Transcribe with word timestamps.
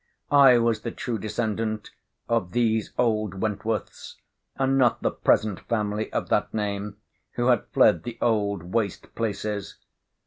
I 0.31 0.57
was 0.57 0.81
the 0.81 0.89
true 0.89 1.19
descendant 1.19 1.91
of 2.27 2.53
those 2.53 2.89
old 2.97 3.39
W——s; 3.39 4.15
and 4.57 4.75
not 4.75 5.03
the 5.03 5.11
present 5.11 5.59
family 5.69 6.11
of 6.11 6.29
that 6.29 6.51
name, 6.55 6.97
who 7.33 7.49
had 7.49 7.67
fled 7.67 8.01
the 8.01 8.17
old 8.19 8.63
waste 8.73 9.13
places. 9.13 9.75